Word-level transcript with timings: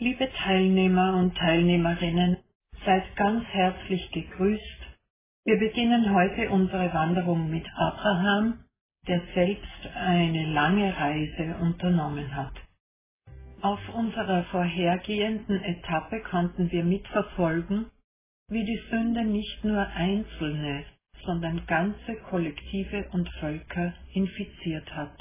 Liebe 0.00 0.28
Teilnehmer 0.32 1.14
und 1.16 1.36
Teilnehmerinnen, 1.38 2.38
seid 2.84 3.16
ganz 3.16 3.46
herzlich 3.46 4.10
gegrüßt. 4.12 4.80
Wir 5.46 5.58
beginnen 5.58 6.14
heute 6.14 6.50
unsere 6.50 6.92
Wanderung 6.94 7.50
mit 7.50 7.64
Abraham, 7.76 8.64
der 9.08 9.22
selbst 9.34 9.88
eine 9.96 10.52
lange 10.52 10.96
Reise 10.98 11.56
unternommen 11.62 12.36
hat. 12.36 12.54
Auf 13.62 13.80
unserer 13.94 14.44
vorhergehenden 14.44 15.62
Etappe 15.64 16.20
konnten 16.30 16.72
wir 16.72 16.84
mitverfolgen, 16.84 17.86
wie 18.48 18.64
die 18.64 18.82
Sünde 18.90 19.24
nicht 19.24 19.64
nur 19.64 19.86
Einzelne, 19.86 20.84
sondern 21.26 21.66
ganze 21.66 22.16
Kollektive 22.30 23.08
und 23.12 23.28
Völker 23.40 23.94
infiziert 24.14 24.92
hat. 24.94 25.18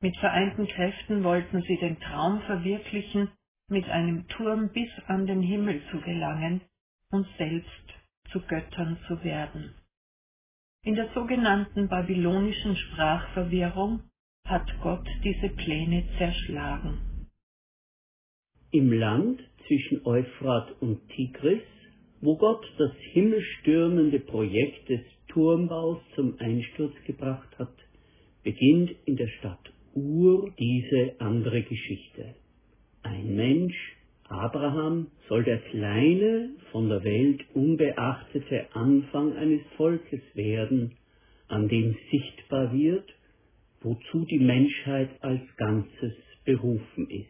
Mit 0.00 0.16
vereinten 0.18 0.66
Kräften 0.68 1.24
wollten 1.24 1.62
sie 1.62 1.78
den 1.78 2.00
Traum 2.00 2.42
verwirklichen, 2.42 3.30
mit 3.70 3.88
einem 3.88 4.26
Turm 4.28 4.70
bis 4.72 4.90
an 5.06 5.26
den 5.26 5.42
Himmel 5.42 5.80
zu 5.90 6.00
gelangen 6.00 6.60
und 7.10 7.26
selbst 7.38 7.94
zu 8.32 8.40
Göttern 8.40 8.98
zu 9.06 9.22
werden. 9.24 9.74
In 10.82 10.94
der 10.94 11.10
sogenannten 11.14 11.88
babylonischen 11.88 12.76
Sprachverwirrung 12.76 14.02
hat 14.46 14.66
Gott 14.82 15.06
diese 15.22 15.50
Pläne 15.50 16.04
zerschlagen. 16.18 17.28
Im 18.72 18.92
Land 18.92 19.40
zwischen 19.66 20.04
Euphrat 20.06 20.80
und 20.80 21.08
Tigris, 21.10 21.62
wo 22.20 22.36
Gott 22.36 22.64
das 22.78 22.92
himmelstürmende 23.12 24.20
Projekt 24.20 24.88
des 24.88 25.00
Turmbaus 25.28 25.98
zum 26.14 26.38
Einsturz 26.38 26.94
gebracht 27.06 27.58
hat, 27.58 27.74
beginnt 28.42 28.90
in 29.04 29.16
der 29.16 29.28
Stadt 29.38 29.72
Ur 29.94 30.52
diese 30.58 31.16
andere 31.18 31.62
Geschichte. 31.62 32.34
Ein 33.10 33.34
Mensch, 33.34 33.96
Abraham, 34.28 35.08
soll 35.28 35.42
der 35.42 35.58
kleine, 35.58 36.50
von 36.70 36.88
der 36.88 37.02
Welt 37.02 37.40
unbeachtete 37.54 38.66
Anfang 38.72 39.36
eines 39.36 39.62
Volkes 39.76 40.20
werden, 40.34 40.92
an 41.48 41.66
dem 41.66 41.96
sichtbar 42.12 42.72
wird, 42.72 43.12
wozu 43.80 44.24
die 44.26 44.38
Menschheit 44.38 45.10
als 45.22 45.40
Ganzes 45.56 46.14
berufen 46.44 47.10
ist. 47.10 47.26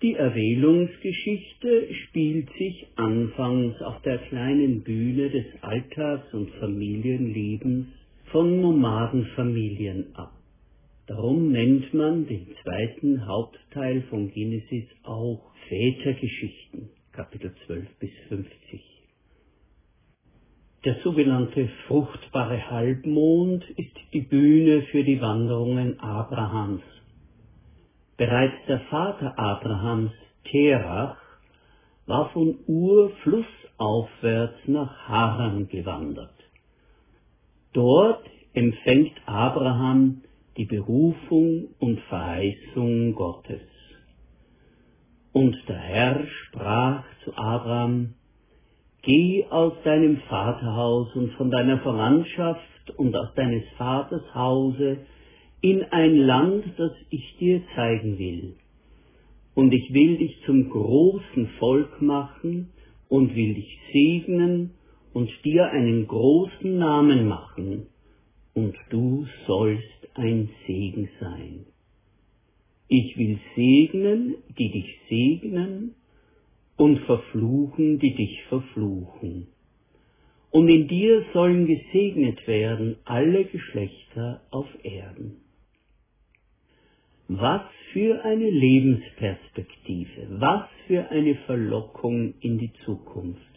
Die 0.00 0.14
Erwählungsgeschichte 0.14 1.94
spielt 2.06 2.48
sich 2.54 2.86
anfangs 2.96 3.78
auf 3.82 4.00
der 4.00 4.16
kleinen 4.16 4.82
Bühne 4.82 5.28
des 5.28 5.44
Alltags 5.60 6.32
und 6.32 6.50
Familienlebens 6.52 7.86
von 8.30 8.62
Nomadenfamilien 8.62 10.14
ab. 10.14 10.37
Darum 11.08 11.52
nennt 11.52 11.94
man 11.94 12.26
den 12.26 12.54
zweiten 12.62 13.26
Hauptteil 13.26 14.02
von 14.10 14.30
Genesis 14.30 14.84
auch 15.04 15.40
Vätergeschichten, 15.66 16.90
Kapitel 17.12 17.54
12 17.64 17.88
bis 17.98 18.10
50. 18.28 18.52
Der 20.84 20.96
sogenannte 21.02 21.70
fruchtbare 21.86 22.70
Halbmond 22.70 23.64
ist 23.70 23.96
die 24.12 24.20
Bühne 24.20 24.82
für 24.82 25.02
die 25.02 25.18
Wanderungen 25.22 25.98
Abrahams. 25.98 26.82
Bereits 28.18 28.66
der 28.68 28.80
Vater 28.90 29.38
Abrahams, 29.38 30.12
Terach, 30.44 31.16
war 32.04 32.28
von 32.32 32.54
Ur 32.66 33.12
flussaufwärts 33.22 34.58
nach 34.66 35.08
Haran 35.08 35.68
gewandert. 35.68 36.36
Dort 37.72 38.26
empfängt 38.52 39.14
Abraham 39.24 40.20
die 40.58 40.64
Berufung 40.64 41.68
und 41.78 42.00
Verheißung 42.08 43.14
Gottes. 43.14 43.62
Und 45.32 45.56
der 45.68 45.78
Herr 45.78 46.26
sprach 46.26 47.04
zu 47.24 47.32
Abraham, 47.36 48.14
Geh 49.02 49.46
aus 49.50 49.74
deinem 49.84 50.16
Vaterhaus 50.28 51.14
und 51.14 51.32
von 51.34 51.52
deiner 51.52 51.78
Verwandtschaft 51.78 52.90
und 52.96 53.14
aus 53.14 53.32
deines 53.36 53.62
Vaters 53.76 54.34
Hause 54.34 54.98
in 55.60 55.84
ein 55.84 56.16
Land, 56.16 56.64
das 56.76 56.90
ich 57.08 57.36
dir 57.38 57.62
zeigen 57.76 58.18
will. 58.18 58.56
Und 59.54 59.72
ich 59.72 59.94
will 59.94 60.18
dich 60.18 60.42
zum 60.44 60.68
großen 60.70 61.46
Volk 61.60 62.02
machen 62.02 62.70
und 63.08 63.36
will 63.36 63.54
dich 63.54 63.78
segnen 63.92 64.72
und 65.12 65.30
dir 65.44 65.70
einen 65.70 66.08
großen 66.08 66.78
Namen 66.78 67.28
machen, 67.28 67.86
und 68.58 68.74
du 68.90 69.24
sollst 69.46 70.08
ein 70.14 70.50
Segen 70.66 71.08
sein. 71.20 71.66
Ich 72.88 73.16
will 73.16 73.38
segnen, 73.54 74.34
die 74.58 74.70
dich 74.70 74.98
segnen, 75.08 75.94
und 76.76 76.98
verfluchen, 77.00 77.98
die 77.98 78.14
dich 78.14 78.42
verfluchen. 78.48 79.48
Und 80.50 80.68
in 80.68 80.88
dir 80.88 81.24
sollen 81.32 81.66
gesegnet 81.66 82.46
werden 82.46 82.96
alle 83.04 83.44
Geschlechter 83.44 84.40
auf 84.50 84.68
Erden. 84.82 85.36
Was 87.28 87.62
für 87.92 88.24
eine 88.24 88.48
Lebensperspektive, 88.48 90.40
was 90.40 90.68
für 90.86 91.10
eine 91.10 91.34
Verlockung 91.46 92.34
in 92.40 92.58
die 92.58 92.72
Zukunft. 92.84 93.52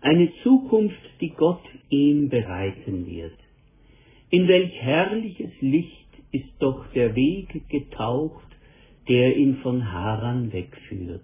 Eine 0.00 0.32
Zukunft, 0.42 1.04
die 1.20 1.30
Gott 1.30 1.64
ihm 1.90 2.28
bereiten 2.28 3.06
wird. 3.06 3.38
In 4.28 4.48
welch 4.48 4.72
herrliches 4.80 5.52
Licht 5.60 6.08
ist 6.32 6.50
doch 6.58 6.86
der 6.94 7.14
Weg 7.14 7.68
getaucht, 7.68 8.46
der 9.08 9.36
ihn 9.36 9.58
von 9.58 9.92
Haran 9.92 10.52
wegführt. 10.52 11.22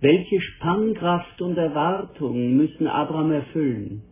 Welche 0.00 0.40
Spannkraft 0.40 1.42
und 1.42 1.58
Erwartung 1.58 2.56
müssen 2.56 2.86
Abraham 2.86 3.32
erfüllen? 3.32 4.02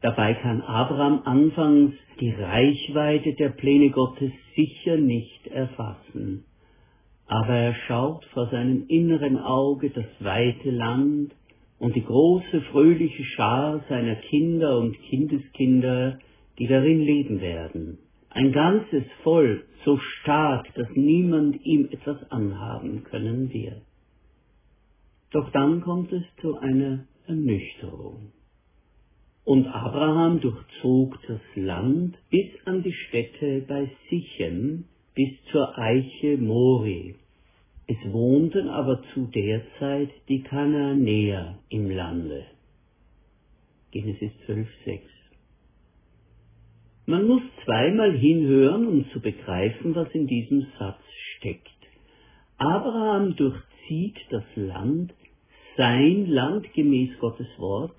Dabei 0.00 0.34
kann 0.34 0.62
Abraham 0.62 1.22
anfangs 1.24 1.94
die 2.20 2.30
Reichweite 2.30 3.34
der 3.34 3.50
Pläne 3.50 3.90
Gottes 3.90 4.32
sicher 4.54 4.96
nicht 4.96 5.46
erfassen. 5.48 6.44
Aber 7.26 7.54
er 7.54 7.74
schaut 7.86 8.24
vor 8.26 8.48
seinem 8.48 8.84
inneren 8.88 9.38
Auge 9.38 9.90
das 9.90 10.06
weite 10.20 10.70
Land 10.70 11.32
und 11.78 11.94
die 11.94 12.04
große 12.04 12.62
fröhliche 12.72 13.24
Schar 13.24 13.84
seiner 13.88 14.14
Kinder 14.14 14.78
und 14.78 14.98
Kindeskinder, 15.02 16.18
die 16.58 16.66
darin 16.66 17.00
leben 17.00 17.40
werden. 17.40 17.98
Ein 18.30 18.52
ganzes 18.52 19.04
Volk, 19.22 19.64
so 19.84 19.98
stark, 19.98 20.72
dass 20.74 20.88
niemand 20.94 21.64
ihm 21.64 21.88
etwas 21.90 22.30
anhaben 22.30 23.04
können 23.04 23.52
wird. 23.52 23.82
Doch 25.30 25.50
dann 25.52 25.80
kommt 25.80 26.12
es 26.12 26.22
zu 26.40 26.56
einer 26.56 27.04
Ernüchterung. 27.26 28.32
Und 29.44 29.66
Abraham 29.68 30.40
durchzog 30.40 31.18
das 31.28 31.40
Land 31.54 32.16
bis 32.30 32.48
an 32.64 32.82
die 32.82 32.92
Stätte 32.92 33.64
bei 33.66 33.90
Sichem, 34.10 34.84
bis 35.14 35.30
zur 35.52 35.78
Eiche 35.78 36.36
Mori. 36.36 37.14
Es 37.86 37.96
wohnten 38.12 38.68
aber 38.68 39.02
zu 39.14 39.26
der 39.26 39.62
Zeit 39.78 40.10
die 40.28 40.42
Kanaanäer 40.42 41.58
im 41.68 41.88
Lande. 41.90 42.44
Genesis 43.92 44.32
12, 44.46 44.68
6. 44.84 45.15
Man 47.08 47.28
muss 47.28 47.42
zweimal 47.64 48.18
hinhören, 48.18 48.88
um 48.88 49.08
zu 49.10 49.20
begreifen, 49.20 49.94
was 49.94 50.10
in 50.10 50.26
diesem 50.26 50.66
Satz 50.76 51.00
steckt. 51.36 51.70
Abraham 52.58 53.36
durchzieht 53.36 54.16
das 54.30 54.42
Land, 54.56 55.14
sein 55.76 56.26
Land 56.26 56.72
gemäß 56.74 57.10
Gottes 57.20 57.46
Wort, 57.58 57.94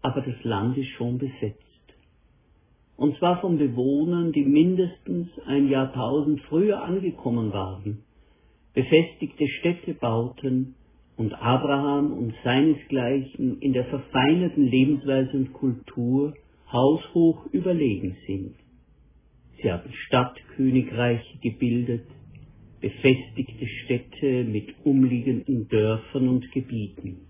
aber 0.00 0.22
das 0.22 0.42
Land 0.44 0.78
ist 0.78 0.88
schon 0.96 1.18
besetzt. 1.18 1.60
Und 2.96 3.18
zwar 3.18 3.40
von 3.42 3.58
Bewohnern, 3.58 4.32
die 4.32 4.44
mindestens 4.44 5.28
ein 5.46 5.68
Jahrtausend 5.68 6.40
früher 6.42 6.82
angekommen 6.82 7.52
waren, 7.52 8.02
befestigte 8.72 9.46
Städte 9.46 9.92
bauten 9.92 10.74
und 11.18 11.34
Abraham 11.34 12.14
und 12.14 12.34
seinesgleichen 12.44 13.58
in 13.60 13.74
der 13.74 13.84
verfeinerten 13.86 14.64
Lebensweise 14.64 15.36
und 15.36 15.52
Kultur 15.52 16.32
haushoch 16.72 17.46
überlegen 17.52 18.16
sind. 18.26 18.54
Sie 19.56 19.70
haben 19.70 19.92
Stadtkönigreiche 20.06 21.38
gebildet, 21.42 22.06
befestigte 22.80 23.66
Städte 23.84 24.44
mit 24.44 24.74
umliegenden 24.84 25.68
Dörfern 25.68 26.28
und 26.28 26.50
Gebieten. 26.52 27.26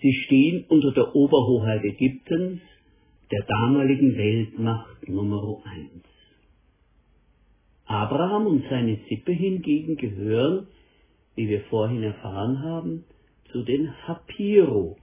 Sie 0.00 0.12
stehen 0.24 0.64
unter 0.68 0.92
der 0.92 1.14
Oberhoheit 1.14 1.84
Ägyptens, 1.84 2.60
der 3.30 3.42
damaligen 3.42 4.16
Weltmacht 4.16 5.08
Nummer 5.08 5.62
eins. 5.64 6.04
Abraham 7.84 8.46
und 8.46 8.64
seine 8.70 8.98
Sippe 9.08 9.32
hingegen 9.32 9.96
gehören, 9.96 10.68
wie 11.34 11.48
wir 11.48 11.60
vorhin 11.62 12.02
erfahren 12.02 12.62
haben, 12.62 13.04
zu 13.52 13.62
den 13.62 13.92
Hapiro, 14.06 14.96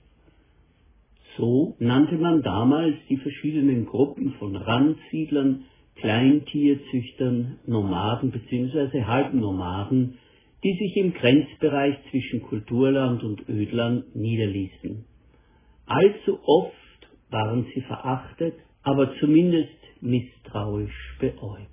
so 1.37 1.75
nannte 1.79 2.15
man 2.15 2.41
damals 2.41 2.95
die 3.09 3.17
verschiedenen 3.17 3.85
Gruppen 3.85 4.33
von 4.39 4.55
Randsiedlern, 4.55 5.65
Kleintierzüchtern, 5.95 7.59
Nomaden 7.65 8.31
bzw. 8.31 9.03
Halbnomaden, 9.03 10.17
die 10.63 10.73
sich 10.73 10.97
im 10.97 11.13
Grenzbereich 11.13 11.95
zwischen 12.11 12.41
Kulturland 12.41 13.23
und 13.23 13.47
Ödland 13.47 14.15
niederließen. 14.15 15.05
Allzu 15.85 16.39
oft 16.43 16.73
waren 17.29 17.65
sie 17.73 17.81
verachtet, 17.81 18.55
aber 18.83 19.15
zumindest 19.19 19.69
misstrauisch 20.01 21.17
beäugt. 21.19 21.71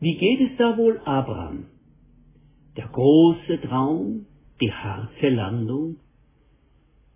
Wie 0.00 0.16
geht 0.16 0.40
es 0.40 0.56
da 0.56 0.76
wohl 0.76 0.98
Abraham? 1.04 1.66
Der 2.76 2.88
große 2.88 3.60
Traum, 3.62 4.26
die 4.60 4.72
harte 4.72 5.28
Landung? 5.28 5.96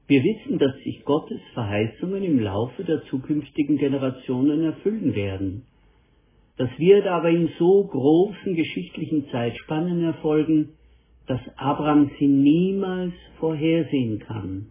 Wir 0.07 0.23
wissen, 0.23 0.59
dass 0.59 0.77
sich 0.85 1.03
Gottes 1.05 1.41
Verheißungen 1.55 2.23
im 2.23 2.39
Laufe 2.39 2.85
der 2.85 3.05
zukünftigen 3.05 3.79
Generationen 3.79 4.63
erfüllen 4.63 5.15
werden. 5.15 5.65
Das 6.57 6.69
wird 6.79 7.07
aber 7.07 7.31
in 7.31 7.49
so 7.59 7.85
großen 7.85 8.55
geschichtlichen 8.55 9.29
Zeitspannen 9.31 10.05
erfolgen, 10.05 10.75
dass 11.27 11.41
Abraham 11.57 12.11
sie 12.19 12.27
niemals 12.27 13.15
vorhersehen 13.41 14.19
kann. 14.21 14.67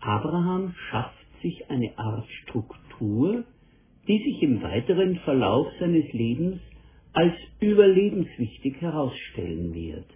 Abraham 0.00 0.74
schafft 0.90 1.26
sich 1.42 1.70
eine 1.70 1.96
Art 1.98 2.26
Struktur, 2.42 3.44
die 4.08 4.18
sich 4.18 4.42
im 4.42 4.62
weiteren 4.62 5.16
Verlauf 5.16 5.66
seines 5.78 6.10
Lebens 6.12 6.60
als 7.12 7.34
überlebenswichtig 7.60 8.80
herausstellen 8.80 9.74
wird. 9.74 10.06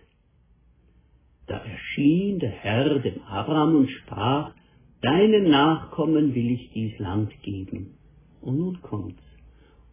Da 1.48 1.56
erschien 1.56 2.38
der 2.38 2.50
Herr 2.50 2.98
dem 2.98 3.22
Abraham 3.22 3.76
und 3.76 3.90
sprach, 3.90 4.52
Deinen 5.00 5.48
Nachkommen 5.50 6.34
will 6.34 6.50
ich 6.50 6.70
dies 6.72 6.98
Land 6.98 7.30
geben. 7.42 7.94
Und 8.40 8.58
nun 8.58 8.82
kommt's. 8.82 9.22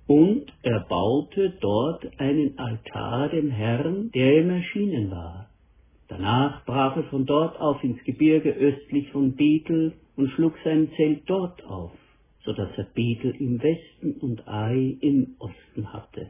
Und 0.08 0.46
er 0.62 0.82
baute 0.82 1.58
dort 1.62 2.06
einen 2.20 2.60
Altar 2.60 3.30
dem 3.30 3.50
Herrn, 3.50 4.12
der 4.12 4.42
ihm 4.42 4.50
erschienen 4.50 5.10
war. 5.10 5.50
Danach 6.08 6.66
brach 6.66 6.98
er 6.98 7.04
von 7.06 7.26
dort 7.26 7.60
auf 7.60 7.84
ins 7.84 8.04
Gebirge 8.04 8.52
östlich 8.52 9.10
von 9.12 9.36
Bethel 9.36 9.94
und 10.16 10.30
schlug 10.32 10.54
sein 10.64 10.90
Zelt 10.96 11.24
dort 11.28 11.64
auf, 11.66 11.92
so 12.44 12.54
dass 12.54 12.70
er 12.78 12.88
Bethel 12.94 13.32
im 13.40 13.62
Westen 13.62 14.14
und 14.22 14.48
Ai 14.48 14.98
im 15.02 15.36
Osten 15.40 15.92
hatte, 15.92 16.30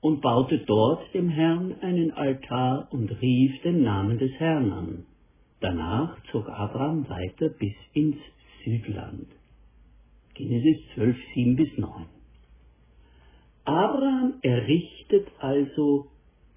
und 0.00 0.20
baute 0.20 0.58
dort 0.58 1.12
dem 1.14 1.28
Herrn 1.28 1.74
einen 1.80 2.12
Altar 2.12 2.86
und 2.90 3.10
rief 3.20 3.60
den 3.62 3.82
Namen 3.82 4.18
des 4.18 4.30
Herrn 4.38 4.72
an. 4.72 5.06
Danach 5.60 6.16
zog 6.30 6.48
Abraham 6.48 7.08
weiter 7.08 7.48
bis 7.48 7.74
ins 7.92 8.16
Südland. 8.64 9.26
Genesis 10.34 10.78
12, 10.94 11.16
7 11.34 11.56
bis 11.56 11.76
9. 11.78 12.06
Abraham 13.64 14.34
errichtet 14.42 15.26
also 15.40 16.06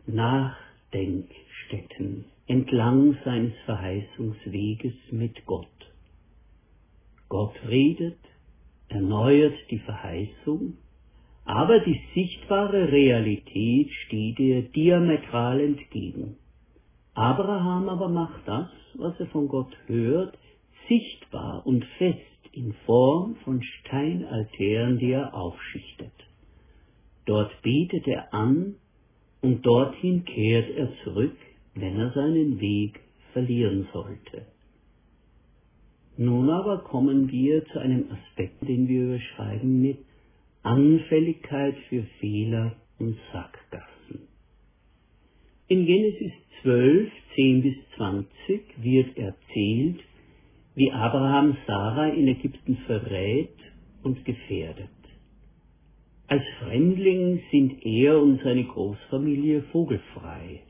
Nachdenkstätten 0.05 2.25
entlang 2.47 3.17
seines 3.23 3.53
Verheißungsweges 3.65 4.93
mit 5.11 5.45
Gott. 5.45 5.67
Gott 7.29 7.55
redet, 7.67 8.17
erneuert 8.89 9.55
die 9.69 9.79
Verheißung, 9.79 10.77
aber 11.45 11.79
die 11.79 11.99
sichtbare 12.13 12.91
Realität 12.91 13.91
steht 14.05 14.39
ihr 14.39 14.61
diametral 14.63 15.59
entgegen. 15.59 16.37
Abraham 17.13 17.89
aber 17.89 18.09
macht 18.09 18.47
das, 18.47 18.69
was 18.95 19.19
er 19.19 19.27
von 19.27 19.47
Gott 19.47 19.75
hört, 19.87 20.37
sichtbar 20.87 21.65
und 21.65 21.83
fest 21.97 22.19
in 22.53 22.73
Form 22.85 23.35
von 23.43 23.61
Steinaltären, 23.61 24.97
die 24.97 25.11
er 25.11 25.33
aufschichtet. 25.33 26.13
Dort 27.25 27.61
betet 27.61 28.07
er 28.07 28.33
an 28.33 28.75
und 29.41 29.65
dorthin 29.65 30.25
kehrt 30.25 30.69
er 30.69 30.89
zurück, 31.03 31.37
wenn 31.75 31.97
er 31.97 32.11
seinen 32.11 32.59
Weg 32.59 32.99
verlieren 33.33 33.87
sollte. 33.93 34.45
Nun 36.17 36.49
aber 36.49 36.79
kommen 36.79 37.31
wir 37.31 37.65
zu 37.65 37.79
einem 37.79 38.05
Aspekt, 38.11 38.61
den 38.67 38.87
wir 38.87 39.05
überschreiben 39.05 39.81
mit 39.81 39.99
Anfälligkeit 40.63 41.75
für 41.89 42.03
Fehler 42.19 42.75
und 42.99 43.17
Sackgassen. 43.33 44.27
In 45.67 45.85
Genesis 45.85 46.31
12, 46.61 47.11
10 47.35 47.61
bis 47.63 47.75
20 47.95 48.83
wird 48.83 49.17
erzählt, 49.17 49.99
wie 50.75 50.91
Abraham 50.91 51.57
Sarah 51.65 52.09
in 52.09 52.27
Ägypten 52.27 52.77
verrät 52.85 53.55
und 54.03 54.23
gefährdet. 54.23 54.89
Als 56.27 56.43
Fremdling 56.59 57.41
sind 57.51 57.83
er 57.85 58.21
und 58.21 58.41
seine 58.43 58.63
Großfamilie 58.63 59.63
vogelfrei. 59.71 60.61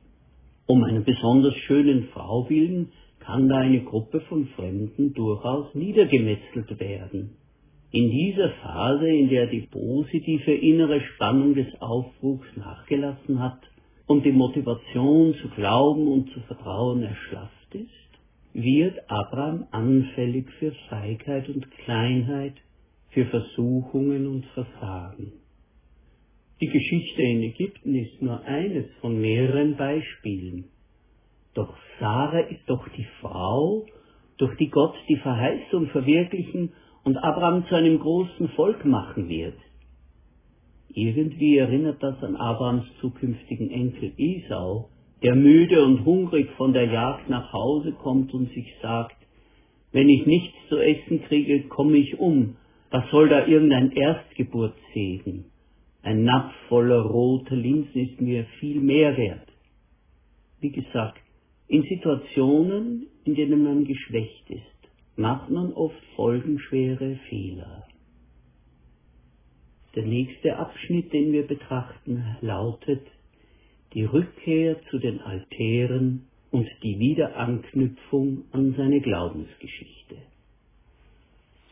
Um 0.68 0.84
einer 0.84 1.02
besonders 1.02 1.56
schönen 1.68 2.08
Frau 2.14 2.50
willen 2.50 2.94
kann 3.20 3.50
da 3.50 3.58
eine 3.58 3.84
Gruppe 3.84 4.22
von 4.22 4.48
Fremden 4.56 5.14
durchaus 5.14 5.76
niedergemetzelt 5.76 6.80
werden. 6.80 7.41
In 7.94 8.10
dieser 8.10 8.52
Phase, 8.64 9.10
in 9.10 9.28
der 9.28 9.48
die 9.48 9.68
positive 9.70 10.54
innere 10.54 11.02
Spannung 11.02 11.56
des 11.56 11.68
Aufbruchs 11.82 12.48
nachgelassen 12.56 13.40
hat 13.40 13.60
und 14.08 14.26
die 14.26 14.32
Motivation 14.32 15.36
zu 15.42 15.50
glauben 15.50 16.08
und 16.08 16.30
zu 16.32 16.40
vertrauen 16.42 17.04
erschlafft 17.04 17.76
ist, 17.76 17.90
wird 18.54 18.98
Abraham 19.10 19.68
anfällig 19.72 20.50
für 20.58 20.72
Feigheit 20.90 21.50
und 21.50 21.70
Kleinheit, 21.72 22.54
für 23.10 23.26
Versuchungen 23.26 24.26
und 24.26 24.46
Versagen. 24.48 25.34
Die 26.62 26.68
Geschichte 26.68 27.22
in 27.24 27.42
Ägypten 27.44 27.96
ist 27.96 28.22
nur 28.22 28.42
eines 28.46 28.86
von 29.02 29.20
mehreren 29.20 29.76
Beispielen. 29.76 30.66
Doch 31.56 31.76
Sarah 32.00 32.48
ist 32.48 32.64
doch 32.68 32.88
die 32.96 33.08
Frau, 33.20 33.86
durch 34.38 34.56
die 34.58 34.70
Gott 34.70 34.96
die 35.10 35.18
Verheißung 35.18 35.88
verwirklichen 35.88 36.72
und 37.04 37.18
Abraham 37.18 37.66
zu 37.68 37.76
einem 37.76 38.00
großen 38.00 38.50
Volk 38.50 38.86
machen 38.86 39.28
wird. 39.30 39.58
Irgendwie 40.94 41.58
erinnert 41.58 42.04
das 42.04 42.22
an 42.24 42.36
Abrahams 42.36 42.86
zukünftigen 43.00 43.72
Enkel 43.72 44.14
Esau, 44.18 44.90
der 45.24 45.36
müde 45.36 45.84
und 45.84 46.04
hungrig 46.06 46.50
von 46.58 46.74
der 46.74 46.86
Jagd 46.86 47.30
nach 47.30 47.54
Hause 47.54 47.94
kommt 47.94 48.34
und 48.34 48.52
sich 48.52 48.74
sagt, 48.82 49.16
wenn 49.92 50.10
ich 50.10 50.26
nichts 50.26 50.56
zu 50.70 50.78
essen 50.80 51.24
kriege, 51.24 51.68
komme 51.68 51.98
ich 51.98 52.20
um. 52.20 52.56
Was 52.90 53.10
soll 53.12 53.30
da 53.30 53.46
irgendein 53.46 53.92
Erstgeburtssegen? 53.92 55.46
Ein 56.02 56.24
Napf 56.24 56.54
voller 56.68 57.02
roter 57.02 57.56
Linsen 57.56 58.02
ist 58.02 58.20
mir 58.20 58.46
viel 58.60 58.82
mehr 58.82 59.16
wert. 59.18 59.48
Wie 60.60 60.72
gesagt, 60.72 61.22
in 61.68 61.84
Situationen, 61.84 63.08
in 63.24 63.36
denen 63.36 63.64
man 63.64 63.86
geschwächt 63.86 64.50
ist, 64.50 64.81
macht 65.16 65.50
man 65.50 65.74
oft 65.74 66.02
folgenschwere 66.16 67.18
Fehler. 67.30 67.84
Der 69.96 70.06
nächste 70.06 70.58
Abschnitt, 70.58 71.12
den 71.12 71.34
wir 71.34 71.46
betrachten, 71.46 72.38
lautet 72.42 73.06
die 73.94 74.06
Rückkehr 74.06 74.78
zu 74.90 75.00
den 75.00 75.20
Altären 75.20 76.28
und 76.50 76.68
die 76.82 76.98
Wiederanknüpfung 76.98 78.46
an 78.52 78.74
seine 78.78 79.02
Glaubensgeschichte. 79.02 80.16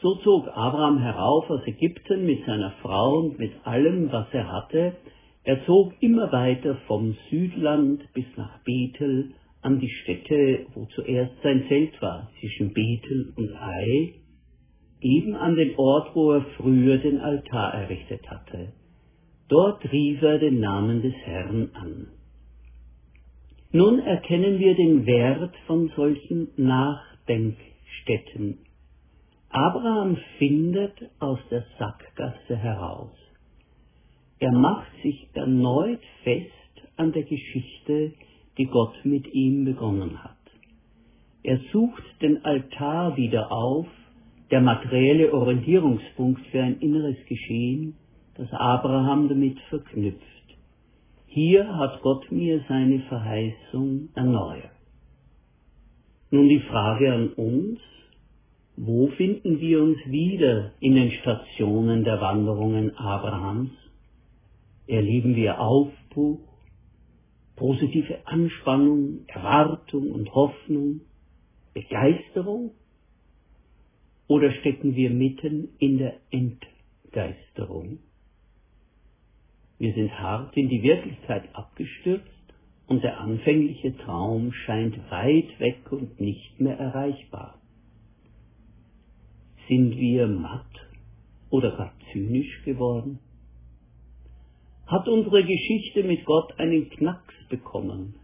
So 0.02 0.16
zog 0.16 0.48
Abraham 0.48 1.00
herauf 1.00 1.50
aus 1.50 1.66
Ägypten 1.66 2.26
mit 2.26 2.46
seiner 2.46 2.72
Frau 2.82 3.20
und 3.20 3.40
mit 3.40 3.52
allem, 3.66 4.12
was 4.12 4.28
er 4.32 4.52
hatte. 4.52 4.96
Er 5.44 5.66
zog 5.66 5.94
immer 6.02 6.32
weiter 6.32 6.76
vom 6.88 7.18
Südland 7.30 8.02
bis 8.14 8.26
nach 8.38 8.60
Bethel 8.64 9.32
an 9.62 9.80
die 9.80 9.90
Stätte, 9.90 10.66
wo 10.74 10.86
zuerst 10.96 11.34
sein 11.44 11.66
Zelt 11.68 12.02
war, 12.02 12.32
zwischen 12.40 12.74
Bethel 12.74 13.34
und 13.36 13.54
Ai, 13.56 14.16
eben 15.02 15.36
an 15.36 15.56
den 15.56 15.76
Ort, 15.78 16.16
wo 16.16 16.32
er 16.34 16.46
früher 16.58 16.98
den 16.98 17.20
Altar 17.20 17.74
errichtet 17.74 18.30
hatte. 18.30 18.74
Dort 19.48 19.90
rief 19.92 20.22
er 20.22 20.40
den 20.40 20.60
Namen 20.60 21.02
des 21.02 21.14
Herrn 21.24 21.70
an. 21.74 22.08
Nun 23.72 24.00
erkennen 24.00 24.60
wir 24.60 24.76
den 24.76 25.06
Wert 25.06 25.56
von 25.68 25.90
solchen 25.96 26.50
Nachdenkstätten 26.58 28.58
Abraham 29.50 30.18
findet 30.38 30.94
aus 31.20 31.40
der 31.50 31.66
Sackgasse 31.80 32.56
heraus. 32.56 33.12
Er 34.40 34.52
macht 34.52 34.92
sich 35.02 35.28
erneut 35.34 36.02
fest 36.24 36.52
an 36.98 37.12
der 37.12 37.24
Geschichte, 37.24 38.14
die 38.58 38.66
Gott 38.66 38.94
mit 39.04 39.34
ihm 39.34 39.66
begonnen 39.66 40.24
hat. 40.24 40.36
Er 41.44 41.60
sucht 41.72 42.04
den 42.22 42.44
Altar 42.44 43.16
wieder 43.16 43.52
auf, 43.52 43.88
der 44.52 44.62
materielle 44.62 45.32
Orientierungspunkt 45.34 46.46
für 46.48 46.62
ein 46.62 46.80
inneres 46.80 47.18
Geschehen, 47.28 47.96
das 48.36 48.52
Abraham 48.52 49.30
damit 49.30 49.60
verknüpft. 49.70 50.24
Hier 51.28 51.78
hat 51.78 52.02
Gott 52.02 52.32
mir 52.32 52.64
seine 52.68 53.00
Verheißung 53.02 54.10
erneuert. 54.16 54.72
Nun 56.32 56.50
die 56.50 56.60
Frage 56.60 57.14
an 57.14 57.30
uns, 57.34 57.80
wo 58.76 59.08
finden 59.10 59.60
wir 59.60 59.82
uns 59.84 59.98
wieder 60.06 60.72
in 60.80 60.96
den 60.96 61.12
Stationen 61.12 62.04
der 62.04 62.22
Wanderungen 62.22 62.96
Abrahams? 62.98 63.72
Erleben 64.88 65.36
wir 65.36 65.60
Aufbruch, 65.60 66.40
positive 67.60 68.26
Anspannung, 68.26 69.26
Erwartung 69.28 70.12
und 70.12 70.34
Hoffnung, 70.34 71.02
Begeisterung? 71.74 72.72
Oder 74.28 74.52
stecken 74.54 74.96
wir 74.96 75.10
mitten 75.10 75.70
in 75.78 75.98
der 75.98 76.16
Entgeisterung? 76.32 78.00
Wir 79.78 79.94
sind 79.94 80.12
hart 80.20 80.56
in 80.56 80.70
die 80.70 80.84
Wirklichkeit 80.84 81.54
abgestürzt 81.54 82.28
und 82.88 83.04
der 83.04 83.20
anfängliche 83.20 83.96
Traum 83.98 84.54
scheint 84.54 84.98
weit 85.12 85.60
weg 85.60 85.92
und 85.92 86.20
nicht 86.20 86.60
mehr 86.60 86.78
erreichbar. 86.78 87.60
Sind 89.68 89.98
wir 89.98 90.28
matt 90.28 90.66
oder 91.50 91.76
gar 91.76 91.94
zynisch 92.12 92.64
geworden? 92.64 93.20
Hat 94.90 95.08
unsere 95.08 95.44
Geschichte 95.44 96.04
mit 96.04 96.26
Gott 96.26 96.58
einen 96.58 96.90
Knacks 96.90 97.36
bekommen? 97.48 98.16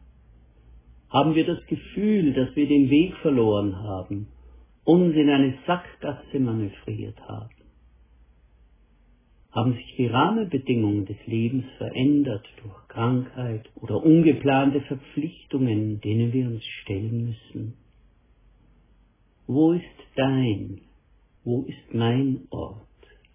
Haben 1.12 1.36
wir 1.36 1.46
das 1.46 1.64
Gefühl, 1.68 2.34
dass 2.34 2.56
wir 2.56 2.68
den 2.68 2.90
Weg 2.90 3.16
verloren 3.18 3.76
haben, 3.76 4.30
uns 4.84 5.16
in 5.16 5.30
eine 5.30 5.60
Sackgasse 5.68 6.40
manövriert 6.40 7.22
haben? 7.22 7.54
Haben 9.52 9.74
sich 9.74 9.96
die 9.96 10.08
Rahmenbedingungen 10.08 11.06
des 11.06 11.18
Lebens 11.28 11.66
verändert 11.78 12.48
durch 12.64 12.88
Krankheit 12.88 13.70
oder 13.76 14.04
ungeplante 14.04 14.82
Verpflichtungen, 14.82 16.02
denen 16.02 16.34
wir 16.34 16.48
uns 16.48 16.66
stellen 16.82 17.26
müssen? 17.28 17.76
Wo 19.46 19.74
ist 19.74 19.86
dein, 20.16 20.82
wo 21.44 21.62
ist 21.62 21.94
mein 21.94 22.48
Ort, 22.50 22.82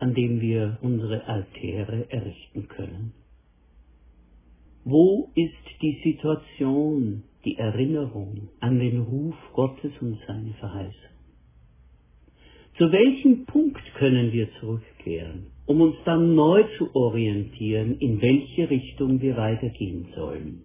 an 0.01 0.15
dem 0.15 0.41
wir 0.41 0.79
unsere 0.83 1.25
Altäre 1.29 2.11
errichten 2.11 2.67
können? 2.67 3.20
Wo 4.91 5.31
ist 5.37 5.83
die 5.83 6.01
Situation, 6.03 7.23
die 7.45 7.57
Erinnerung 7.57 8.49
an 8.59 8.81
den 8.81 9.03
Ruf 9.03 9.37
Gottes 9.53 9.93
und 10.01 10.19
seine 10.27 10.53
Verheißung? 10.55 11.15
Zu 12.77 12.91
welchem 12.91 13.47
Punkt 13.47 13.85
können 13.99 14.33
wir 14.33 14.49
zurückkehren, 14.59 15.47
um 15.67 15.81
uns 15.81 15.95
dann 16.05 16.35
neu 16.35 16.65
zu 16.77 16.93
orientieren, 16.93 17.99
in 18.01 18.21
welche 18.21 18.69
Richtung 18.69 19.21
wir 19.21 19.37
weitergehen 19.37 20.09
sollen? 20.17 20.63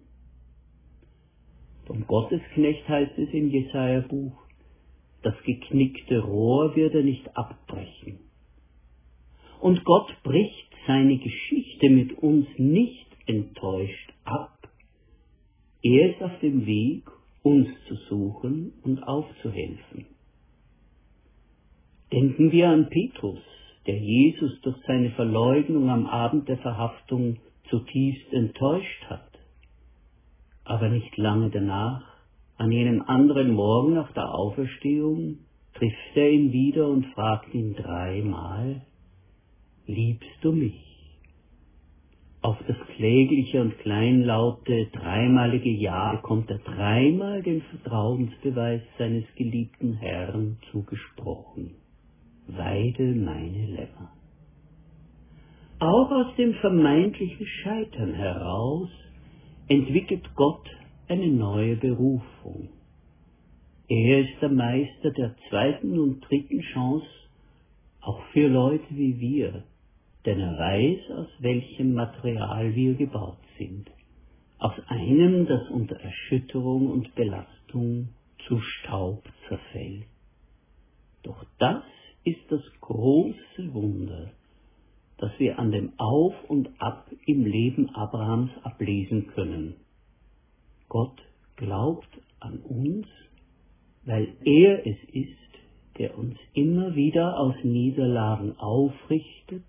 Vom 1.84 2.04
Gottesknecht 2.08 2.88
heißt 2.88 3.16
es 3.18 3.32
im 3.32 3.48
Jesaja-Buch, 3.50 4.36
das 5.22 5.34
geknickte 5.44 6.18
Rohr 6.18 6.74
wird 6.74 6.96
er 6.96 7.04
nicht 7.04 7.36
abbrechen. 7.36 8.18
Und 9.60 9.84
Gott 9.84 10.12
bricht 10.24 10.72
seine 10.88 11.16
Geschichte 11.16 11.90
mit 11.90 12.18
uns 12.18 12.48
nicht 12.58 13.06
enttäuscht 13.26 14.15
ab. 14.26 14.68
Er 15.82 16.10
ist 16.10 16.22
auf 16.22 16.38
dem 16.40 16.66
Weg, 16.66 17.04
uns 17.42 17.68
zu 17.86 17.94
suchen 18.08 18.72
und 18.82 19.02
aufzuhelfen. 19.02 20.06
Denken 22.12 22.50
wir 22.50 22.68
an 22.68 22.88
Petrus, 22.88 23.40
der 23.86 23.98
Jesus 23.98 24.60
durch 24.62 24.76
seine 24.86 25.10
Verleugnung 25.10 25.90
am 25.90 26.06
Abend 26.06 26.48
der 26.48 26.58
Verhaftung 26.58 27.36
zutiefst 27.70 28.32
enttäuscht 28.32 29.04
hat. 29.08 29.30
Aber 30.64 30.88
nicht 30.88 31.16
lange 31.16 31.50
danach, 31.50 32.02
an 32.56 32.72
jenem 32.72 33.02
anderen 33.02 33.52
Morgen 33.52 33.94
nach 33.94 34.12
der 34.12 34.34
Auferstehung, 34.34 35.38
trifft 35.74 36.16
er 36.16 36.30
ihn 36.30 36.52
wieder 36.52 36.88
und 36.88 37.06
fragt 37.14 37.54
ihn 37.54 37.74
dreimal, 37.74 38.82
liebst 39.86 40.38
du 40.42 40.52
mich? 40.52 40.95
Auf 42.46 42.58
das 42.68 42.76
klägliche 42.94 43.60
und 43.60 43.76
kleinlaute 43.78 44.86
dreimalige 44.92 45.68
Ja 45.68 46.12
bekommt 46.12 46.48
er 46.48 46.58
dreimal 46.58 47.42
den 47.42 47.60
Vertrauensbeweis 47.60 48.82
seines 48.98 49.24
geliebten 49.34 49.94
Herrn 49.94 50.56
zugesprochen. 50.70 51.74
Weide 52.46 53.02
meine 53.16 53.66
Lämmer. 53.66 54.12
Auch 55.80 56.08
aus 56.12 56.36
dem 56.36 56.54
vermeintlichen 56.60 57.46
Scheitern 57.64 58.14
heraus 58.14 58.90
entwickelt 59.66 60.30
Gott 60.36 60.70
eine 61.08 61.26
neue 61.26 61.74
Berufung. 61.74 62.68
Er 63.88 64.20
ist 64.20 64.40
der 64.40 64.50
Meister 64.50 65.10
der 65.10 65.34
zweiten 65.48 65.98
und 65.98 66.20
dritten 66.20 66.60
Chance, 66.72 67.08
auch 68.02 68.22
für 68.32 68.46
Leute 68.46 68.86
wie 68.90 69.18
wir, 69.18 69.64
denn 70.26 70.40
er 70.40 70.58
weiß, 70.58 71.10
aus 71.18 71.28
welchem 71.38 71.94
Material 71.94 72.74
wir 72.74 72.94
gebaut 72.94 73.38
sind. 73.58 73.88
Aus 74.58 74.74
einem, 74.88 75.46
das 75.46 75.68
unter 75.70 75.96
Erschütterung 76.00 76.90
und 76.90 77.14
Belastung 77.14 78.08
zu 78.46 78.58
Staub 78.58 79.22
zerfällt. 79.48 80.06
Doch 81.22 81.44
das 81.58 81.84
ist 82.24 82.40
das 82.50 82.62
große 82.80 83.72
Wunder, 83.72 84.32
das 85.18 85.30
wir 85.38 85.58
an 85.58 85.70
dem 85.70 85.92
Auf 85.98 86.34
und 86.48 86.70
Ab 86.80 87.08
im 87.26 87.44
Leben 87.44 87.88
Abrahams 87.94 88.50
ablesen 88.64 89.28
können. 89.28 89.76
Gott 90.88 91.22
glaubt 91.56 92.08
an 92.40 92.58
uns, 92.58 93.06
weil 94.04 94.34
er 94.44 94.86
es 94.86 94.96
ist, 95.12 95.30
der 95.98 96.18
uns 96.18 96.36
immer 96.52 96.94
wieder 96.94 97.38
aus 97.38 97.54
Niederlagen 97.62 98.58
aufrichtet 98.58 99.64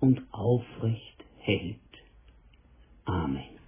und 0.00 0.22
aufrecht 0.32 1.24
hält. 1.38 1.76
Amen. 3.04 3.59